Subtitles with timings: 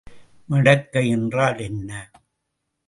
[0.49, 1.91] மடக்கை என்றால் என்ன?